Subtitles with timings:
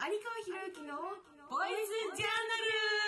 [0.00, 0.96] 有川博之の
[1.50, 2.56] ボイスジャーナ
[2.96, 2.99] ル。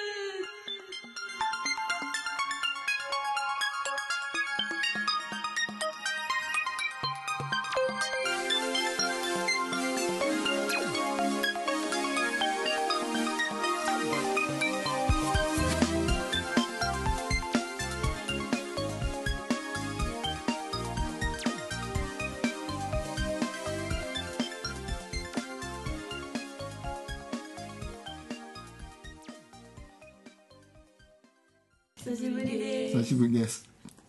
[32.04, 32.98] 久しぶりです。
[32.98, 33.64] 久しぶりです。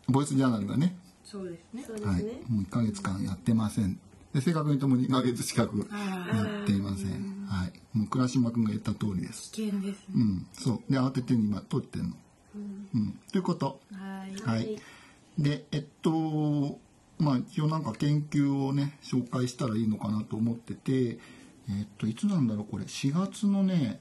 [0.08, 2.42] ボイスジャーナルがね、そうですねはい、ね。
[2.50, 4.00] もう1ヶ月間やってません。
[4.34, 5.84] で正確にとも2ヶ月近くや
[6.64, 7.46] っていません。
[7.48, 7.96] はい。
[7.96, 9.52] もう倉島君が言った通りです。
[9.52, 10.92] 危険ですねうん、そう。
[10.92, 12.16] で、慌てて今撮ってんの。
[12.96, 13.20] うん。
[13.32, 13.80] ということ。
[13.92, 14.82] はいはい。
[15.38, 16.80] で、えっと、
[17.20, 21.20] まあ一応なんか研究をね、紹介したらいいのかなと思ってて、
[21.70, 22.86] えっと、いつなんだろう、これ。
[22.86, 24.00] 4月のね、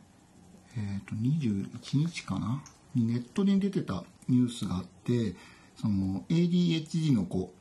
[0.78, 5.34] えっと、21日かなにネットに出てたニュースがあって、
[5.76, 7.52] その ADHD の子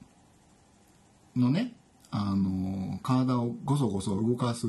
[1.35, 1.73] のね、
[2.11, 4.67] あの、体をごそごそ動かす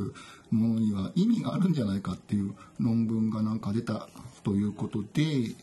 [0.51, 4.09] ものには意味があるんじゃないかっていう論文がなんか出た
[4.45, 5.09] ということで、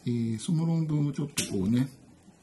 [0.05, 1.87] えーその論文をちょっとこうね、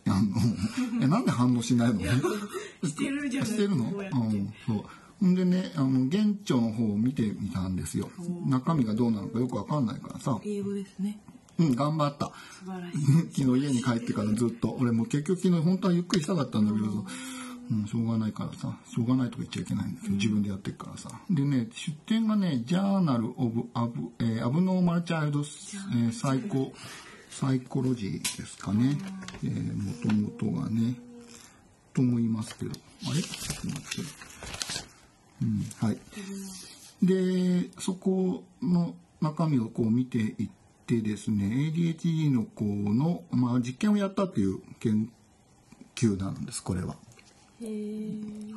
[0.07, 0.29] あの、
[1.03, 2.01] え、なんで反応しないの？
[2.01, 3.51] してるじゃない？
[3.51, 3.85] してるの？
[3.85, 3.89] う
[4.35, 4.85] ん、そう。
[5.20, 8.09] ほんでね、あの、現地の方を見てみたんですよ。
[8.47, 10.39] 中身がどうなのかよくわかんないからさ。
[10.45, 11.19] 英語ですね
[11.59, 12.27] うん、頑張った。
[12.27, 14.77] 素晴らしい昨日家に帰ってからずっと。
[14.79, 16.93] 俺もう結局昨日本当はゆっくりしたかったんだけどさ。
[17.69, 18.79] うん、しょうがないからさ。
[18.89, 21.11] しょうがないとか言っちゃいけないんだけど、自分でやってるからさ。
[21.29, 26.73] でね、出典がね、ジャーナル・オブ・アブ、えーアブノーマル・チャイルド・えーサイコ、
[27.29, 28.97] サイコロジーですかね。
[29.43, 30.95] えー、もともとがね、
[31.93, 32.70] と思いますけど。
[33.09, 33.20] あれ？
[33.20, 34.11] ちょっと待って。
[35.43, 35.98] うん、はい。
[37.03, 45.11] で、そこの中身をこう見ていってですね、ADHD の子の、まあ、実験をやったっていう研
[45.97, 46.97] 究なんです、これは。
[47.61, 48.57] へー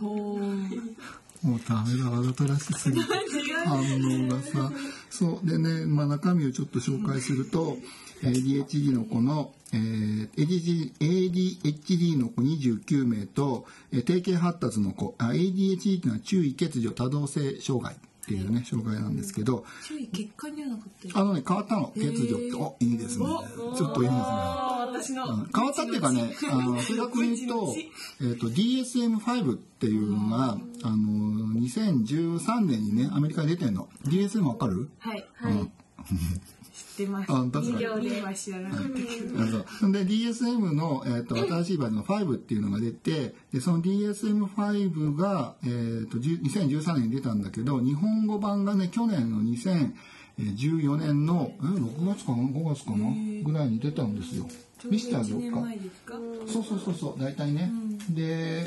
[1.42, 3.08] もうダメだ、わざとらしすぎて。
[3.66, 4.72] 反応がさ。
[5.10, 5.48] そう。
[5.48, 7.78] でね、まあ中身をちょっと紹介すると、
[8.22, 21.88] ADHD の子の、えー ADHD, の子29名と、えー定型発達の子、あ ADHD っていうのは注意欠如多動性障害っていうね、障害なんですけど、注意結果にはなかっあのね、変わったの。
[21.88, 22.54] 欠如って。
[22.54, 23.26] お、いいですね。
[23.26, 24.22] ちょっといいですね。
[24.22, 27.76] あ私のうん変わったっていうかね、あの、正確に言うと、
[28.22, 30.98] えっ、と、DSM-5 っていうのが、あの、
[31.60, 33.88] 2013年にね、アメリカに出てんの。
[34.06, 34.90] DSM わかる？
[35.00, 35.72] はいうん
[36.08, 37.32] 知ってます。
[37.32, 37.88] あ確かで
[38.22, 39.66] は知らなかったけど。
[39.80, 39.92] そう。
[39.92, 53.44] で DSM の、えー、と新しいバージョンの5っていうのが出てでその DSM5 が、えー、と10 2013年に出たんだけど日本語版がね去年の2014年のえ6月かな？5月かな？
[53.44, 54.46] ぐらいに出たんですよ。
[54.86, 55.54] 見せてあげよ1年う
[56.06, 56.14] か？
[56.48, 57.70] そうそうそうそう大体ね、
[58.12, 58.66] で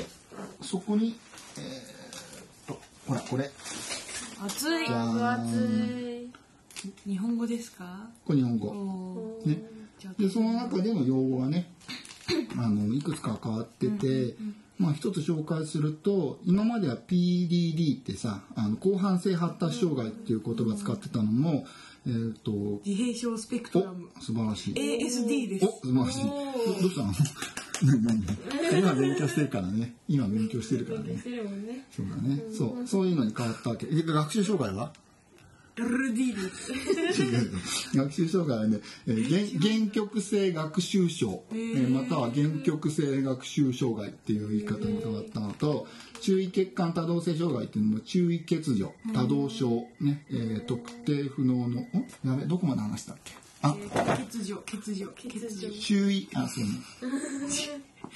[0.61, 1.15] そこに
[1.57, 3.49] えー、とほらこれ。
[4.45, 4.85] 熱い。
[4.87, 5.29] じゃ分ーん。
[5.31, 6.12] 厚い。
[7.07, 8.09] 日本語ですか？
[8.25, 9.41] これ日本語。
[9.45, 9.61] ね、
[10.17, 11.71] でその中での用語がね
[12.57, 14.35] あのいくつか変わってて、
[14.77, 21.65] まあ、一つ紹介すると今までは PDD ってさあの広範性発達障害っていう言葉使ってたのも、
[22.07, 24.09] えっ、とお自閉症スペクトラム。
[24.19, 24.73] 素晴らしい。
[24.73, 25.65] ASD です。
[25.65, 26.23] お素晴らしい。
[26.23, 26.29] ど
[26.81, 27.13] どうしたの？
[27.83, 29.95] 今勉強してるからね。
[30.07, 31.17] 今勉強してるからね。
[31.17, 31.85] してるもんね。
[31.91, 33.87] そうだね、そうそういうのに変わったわけ。
[33.87, 34.93] で学習障害は？
[35.75, 36.71] LD です
[37.21, 37.51] 違う
[37.95, 45.87] 学習障害はね、えー原原曲性学習症、えーまたは原曲性学習障害っていう言い方に変わったのと
[46.21, 51.87] 注意欠陥多動性障害っていうのも注意欠如多動症、ねえー特定不能のん
[52.25, 53.33] やべどこまで話したっけ
[53.63, 56.71] あ欠如欠如欠如注意あそうね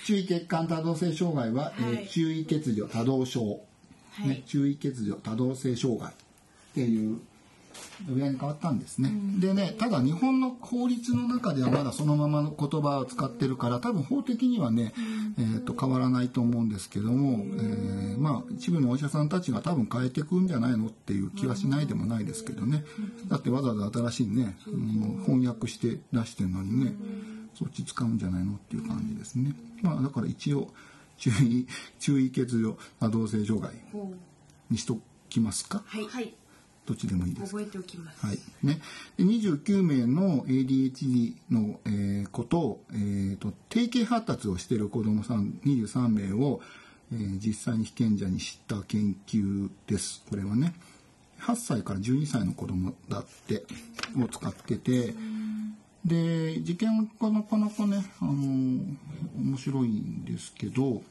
[0.05, 3.61] 注意欠陥多動性障害は、えー注意欠如多動症、
[4.11, 6.13] はいね、注意欠如多動性障害っ
[6.75, 7.19] ていう
[8.09, 14.93] 上に変わったんですね、でねただ日本の法律の中ではまだそのままの言葉を使ってるから多分法的にはね、
[15.39, 22.83] えー、と変わらないと思うんですけども、えーまあ一部のお医者さんたちが多分変えていくんじゃないのっていう気はしないでもないですけどね。
[23.27, 26.93] だってわざわざ新しいね、もう翻訳して出してるのにね、
[27.53, 29.55] そっち使うんじゃないのっていう感じですね。
[29.81, 30.73] まあだから一応
[31.17, 31.67] 注意
[31.99, 33.71] 注意欠如多動性障害
[34.69, 34.99] にしと
[35.29, 35.83] きますか。
[35.85, 36.05] はい。
[36.05, 36.33] はい。
[36.87, 37.51] どっちでもいいです。
[37.51, 38.39] 覚えておきますはい。
[38.63, 38.79] ね。
[39.17, 46.61] で29名の ADHD の、えー子と、えーと、定型発達をしている子供さん23名を、
[47.11, 50.23] えー実際に被験者に知った研究です。
[50.29, 50.73] これはね。
[51.41, 53.63] 8歳から12歳の子供だって
[54.19, 55.13] を使ってて
[56.03, 61.01] で実験がなかなかねあの面白いんですけど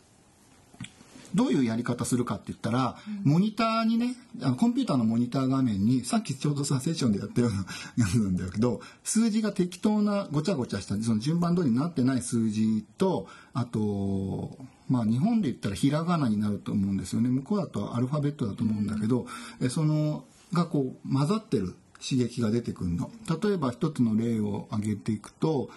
[1.34, 4.16] どういうやり方するかって言ったら、モニターにね、
[4.58, 14.58] コンピューターのモニター画面に、さっきちょうどさ、セッションでやったようなやつなんだけど、数字が適当なごちゃごちゃした、その順番通りになってない数字と、あと、
[14.88, 17.28] まあ日本で言ったらひらがなになると思うんですよね。
[17.28, 19.26] 向こうだとアルファベットだと思うんだけど、
[19.60, 21.74] えその、がこう混ざってる
[22.08, 23.10] 刺激が出てくるの。
[23.42, 25.70] 例えば一つの例を挙げていくと、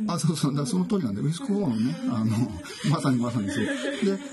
[0.08, 2.36] あ、そうそう、だその通りなんで、ウィスクホーンね、あの、
[2.90, 3.64] まさにまさにそう。
[3.64, 3.72] で、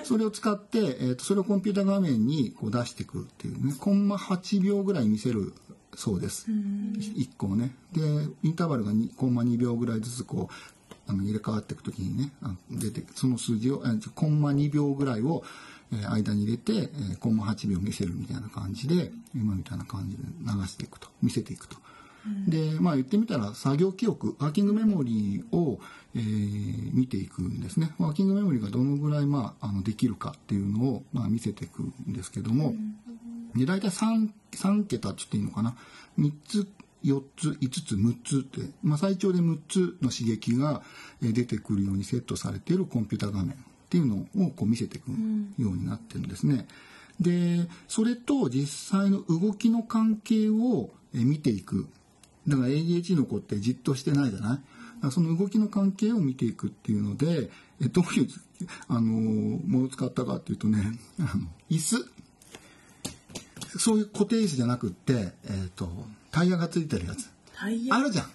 [0.03, 5.53] それを使って、えっ、と、それをコンピュータ画面にこう出していくっていうね、コンマ8秒ぐらい見せる
[5.97, 6.45] そうです。
[6.51, 7.71] 1個をね。
[7.91, 8.01] で、
[8.43, 15.43] インターバルが2コンマ2秒ぐらいずつこう、あの入れ替わっていくときにね、あ出て、その数字を、えーコンマ2秒ぐらいを、
[15.91, 21.77] えー間に入れて、えーコンマ8秒見せるみたいな感じで、今みたいな感じで流していくと、見せていくと。
[22.47, 25.79] で、まあ言ってみたら作業記憶、ワーキングメモリーを、
[26.13, 27.95] えー見ていくんですね。
[27.97, 32.75] ワーキングメモリーがどのぐらい、まあ、あのできるかっていうのを、まあ、見せていくんですけども、
[33.55, 35.75] で大体 3, 3桁って言っていいのかな。
[36.19, 36.67] 3つ
[37.03, 40.81] 4つ5つ6つって、まあ、最長で6つの刺激が
[41.21, 43.55] えー出てくるようにセットされているコンピュータ画面っ
[43.89, 44.15] ていうの
[44.45, 46.67] をこう見せていくようになってるんですね。
[47.19, 51.87] でそれと実際の動きの関係をえー見ていく。
[52.47, 54.61] だから ADHD の子ってじっとしてないじゃな
[55.05, 55.11] い？
[55.11, 57.49] その動きの関係を見ていくっていうので
[57.81, 58.27] えどういう
[58.87, 60.79] あのものを使ったかっていうとね
[61.19, 61.97] あの椅子
[63.77, 65.89] そういう固定椅子じゃなくって、えー、と
[66.31, 67.29] タイヤがついてるやつ。
[67.59, 68.25] あるじゃん。
[68.25, 68.27] あ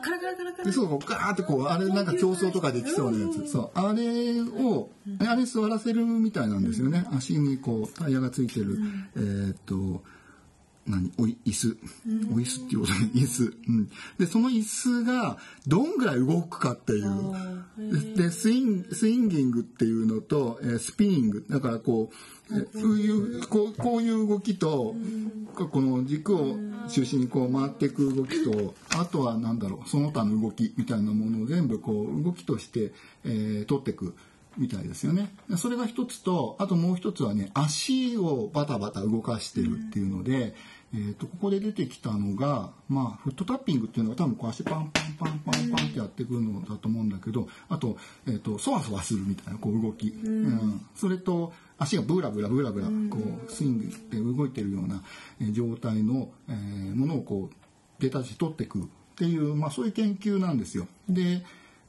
[0.00, 0.64] ーカラカラカラカラ。
[0.64, 3.50] でそうガーってこうあれなんか競争とかできそうなやつ。
[3.50, 3.70] そう。
[3.74, 4.90] あれを
[5.26, 7.04] あれ座らせるみたいなんですよね。
[7.12, 8.78] 足にこうタイヤがついてる。
[9.16, 9.74] えーっと
[10.94, 11.36] 何？
[11.44, 11.76] 椅子。
[12.32, 18.16] お椅子っていうことで椅子、うん、でその椅子がどんぐらい動くかっていう。
[18.16, 21.44] でスインスインギングっていうのと、えースピニング。
[21.48, 22.10] だからこ
[22.50, 24.94] うえーそういうこうこういう動きと、
[25.54, 26.56] この軸を
[26.88, 32.92] 中心にこう回っていく動きとあとは何だろうその他の動きみたいなものを全部こう動きとして、
[33.24, 34.14] えー取っていく
[34.56, 35.34] みたいですよね。
[35.56, 40.54] それが一つとあともう一つはね足をバタバタ動かしてるっていうので、
[40.94, 47.96] えー、とここで出てきたのが、まあ、フットタッピングっていうのは多分こう足パンパンパンパンパンってやっていくのだと思うんだけどあと,、
[48.28, 50.86] えー、とそわそわするみたいなこう動き、うん。
[50.94, 55.02] それと足がブラブラブラブラこうスイングで動いてるような
[55.40, 57.54] えー状態の、えーものをこう
[58.00, 58.82] データとして取っていくっ
[59.16, 60.86] ていう、まあ、そういう研究なんですよ。
[61.08, 61.42] で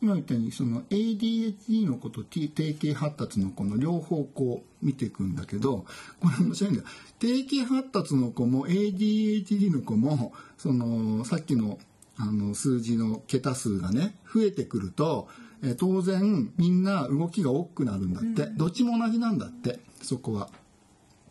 [0.06, 5.86] 今言ったようにその ADHD の子と T 定型発達の子の両方こう見ていくんだけど
[6.20, 6.88] これ面白いんだよ。
[7.18, 11.80] 定型発達の子も ADHD の子もそのさっきの
[12.18, 15.28] あの数字の桁数がね増えてくると、
[15.64, 20.50] えー当然みんな動きが多くなるんだって、どっちも同じなんだってそこは。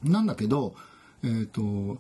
[0.02, 0.74] なんだけど、
[1.22, 1.98] えー、と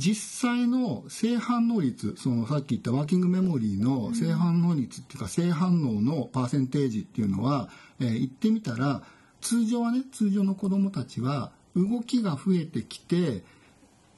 [0.00, 7.68] 実際の性反応率そのさっき言ったワーキングメモリーの性反応率っていうか性反応のパーセンテージっていうのは、
[8.00, 9.02] えー言ってみたら
[9.42, 13.44] 通常はね通常の子どもたちは動きが増えてきて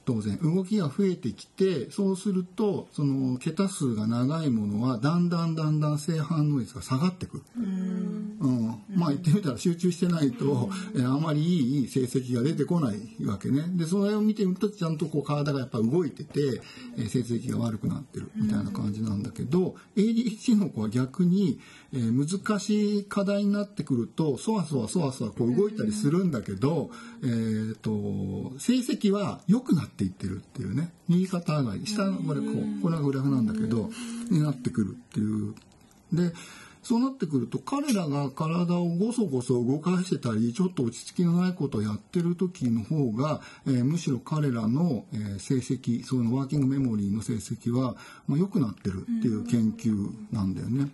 [0.05, 7.43] 当然動きが増えてきてそうするとその桁数が長いものはだんだんだんだん性反応率が下がってくる。
[7.55, 13.63] うん、まあ言ってみたら集中してないと、えーあまりいい成績が出てこないわけね。
[13.75, 16.61] でそれを見てみるとちゃんとこう体がやっぱ動いてて、
[16.97, 21.59] えー成績が悪くなってるみたいな感じなんだけど、ADHD の子は逆に、
[21.93, 26.89] えー難しい課題になってくるとそわそわそわそわこう動いたりするんだけど、
[27.23, 33.89] えー、と成績は良くなっていってるっていうね右肩上がり下のこれこうこれがグラフなんだけど
[34.29, 35.53] になってくるっていう。
[36.13, 36.33] で
[36.83, 47.95] そうなってくると彼らが体をごそごそ動かしてたりちょっと落ち着きのないことをやってる時の方が、えーむしろ彼らの、えー成績そのワーキングメモリーの成績は、
[48.27, 50.91] まあ、良くなってるっていう研究なんだよね。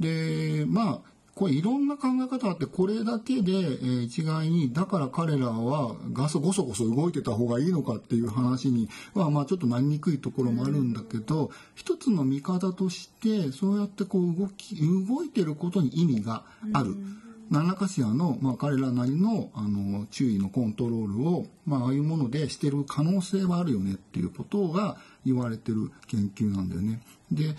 [0.00, 1.10] でまあ
[1.40, 16.44] これいろんな考え方あってこれだけで、えー一概にだから彼らはガソゴソゴソ動いてた方がいいのかっていう話にはまあちょっとなりにくいところもあるんだけど、一つの見方としてそうやってこう動き動いてることに意味が
[16.74, 16.94] ある。
[17.50, 27.00] 何らかしらの、まあ、彼らなりのあの注意のコントロールを、まあ、ああいうものでしてる可能性はあるよねっていうことが言われてる研究なんだよね。
[27.32, 27.56] で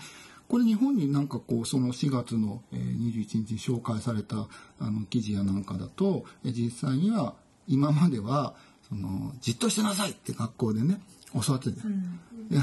[0.52, 4.36] これ日本になんかこうその4月のえー21日に紹介された
[4.78, 7.32] あの記事やなんかだとえー実際には
[7.66, 8.52] 今までは
[8.86, 11.00] そのじっとしてなさいって学校でね
[11.32, 11.78] 教わってて、
[12.50, 12.60] いや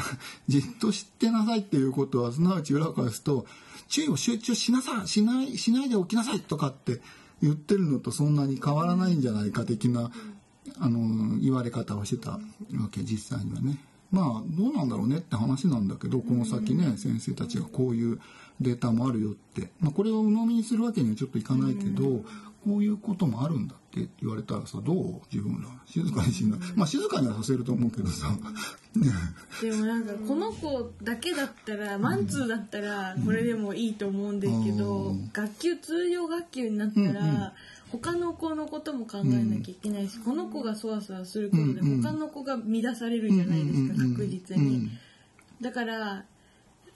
[0.48, 3.48] じっとしてなさいっていうことはすなわち裏返すと
[3.88, 7.02] 注意を集中しなさいしないしないでおきなさいとかって
[7.42, 10.12] 言ってるのとそんなに変わらないんじゃないか的な、
[10.80, 12.40] あの言われ方をしてたわ
[12.92, 13.80] け実際にはね。
[14.12, 18.20] まあどうなんだろうねって話なんだけどこの先ね先生たちがこういう
[18.62, 22.24] データもあるよって、まあ、これを鵜呑みにするわけにはちょっといかないけど、
[22.66, 28.30] こういうこともあるんだって言われたらさどう自分ら静かにしないまあ静かにはさせると思うけどさ、
[28.96, 29.12] ね、
[29.62, 35.30] でもなんかこの子だけだったらマンツーだったらこれでもいいと思うんですけど、うん。
[35.32, 37.54] 学級通常学級になったら、
[37.92, 38.49] 他の子の
[38.80, 42.02] ことも考えなきゃいけないし、この子がそわそわすることでうんうん。
[42.02, 44.76] 他の子が乱されるじゃないですか、うんうんうん確実に。
[44.76, 44.90] うん。
[45.62, 46.24] だから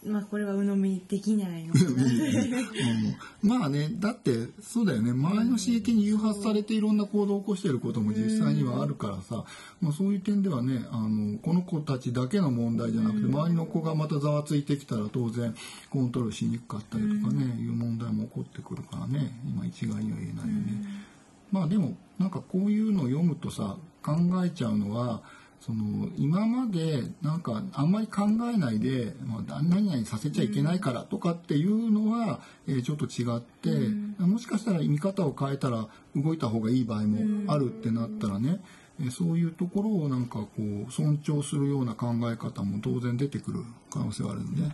[0.05, 1.89] まあこれは鵜呑みできないのかな。
[2.03, 3.49] うん。
[3.59, 5.11] まあねだってそうだよね。
[5.11, 9.45] 周りの刺激に誘発されていろんな行動を起こしていることも実際にはあるからさ、
[9.81, 15.55] まあ、そういう点ではねあのこの子たちだけの問題じゃなくて周りの子がまたざわついてきたら当然
[15.89, 19.31] コントロールしにくかったりとかね、いう問題も起こってくるからね。
[19.45, 20.72] 今一概には言えないよね。
[21.53, 25.21] まあでもなんかこういうのを読むとさ考えちゃうのは
[25.61, 33.69] その今までなんかあんまり考えないで、まあ、何々させちゃいけないからとかっていうのは、えーちょっと違って、
[34.21, 38.59] もしかしたら見方を変えたら動いた方がいい場合もあるってなったらね、
[38.99, 40.49] えーそういうところをなんかこ
[40.87, 44.69] う尊重するような考え方も当然出てくる可能性はあるんで。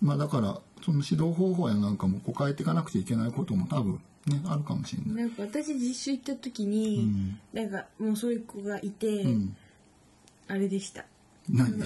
[0.00, 5.24] まあだからその指導方法やなんかもこう変えていかなくちゃいけないことも多分ねあるかもしれない。
[5.24, 7.10] なんか私実習行った時に、
[7.52, 9.56] なんかもうそういう子がいて、うん、
[10.48, 11.04] あれでした。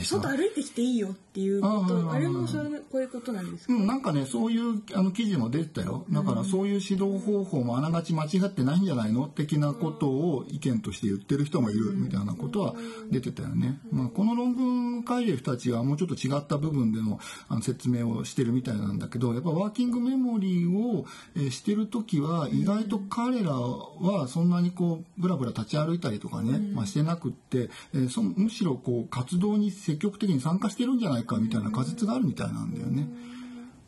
[0.04, 2.10] 外歩いてきていいよっていうこと。
[2.10, 6.04] あれもそういうこういうことなんですか、うん、なんかねそういうあの記事も出てたよ。
[6.10, 12.74] だからそういう指導方法もあながち間違ってないんじゃないの的なことを意見として言ってる人もいるみたいなことは
[13.10, 33.08] 出てたよね、まあ、この論文を書いてる人たちはもうちょっと違った部分でのあの説明をしてるみたいなんだけどやっぱワーキングメモリーを、えーしてる時は意外と彼らはそんなにこうブラブラ立ち歩いたりとかね、まあ、してなくって、えーそむしろこう活動に積極的に参加してるんじゃないかみたいな仮説があるみたいなんだよね。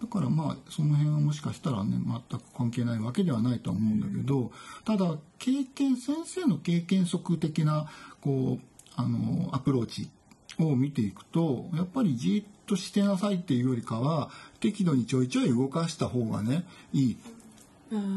[0.00, 1.92] だからまあその辺はもしかしたらね
[2.30, 4.52] 全く関係ないわけではないとは思うんだけど
[4.84, 7.86] ただ経験先生の経験則的な
[8.20, 8.64] こう
[8.96, 10.10] あのアプローチ
[10.58, 14.30] を見ていくとやっぱりじっとしてなさいっていうよりかは
[14.60, 17.16] 適度にちょいちょい動かした方がねいい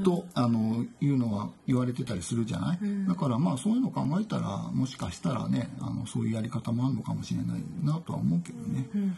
[0.04, 9.18] とあのいうのは言われてたりするじゃない、だからまあそういうの考えたらもしかしたらねあのそういうやり方もあるのかもしれないなとは思うけどね、うん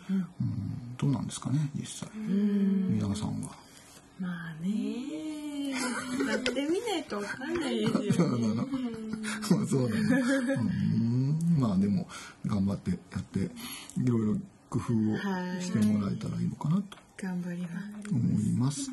[0.98, 2.10] どうなんですかね実際。
[2.18, 3.52] 皆さんは。
[4.20, 5.70] まあね。
[5.72, 8.48] やってみないとわかんないですよね。
[9.48, 10.02] そうだね。
[10.58, 11.58] うん。
[11.58, 12.06] まあでも
[12.46, 14.36] 頑張ってやっていろいろ
[14.70, 16.98] 工夫をしてもらえたらいいのかなと。
[17.18, 18.10] 頑張ります。
[18.12, 18.92] 思います。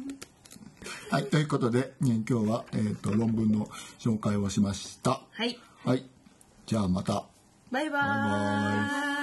[1.11, 5.21] はい、ということで、ね今日は、えー、と論文の紹介をしました。
[5.31, 6.05] はいはい、
[6.67, 7.25] じゃあまた。
[7.71, 9.16] バイババイバーイ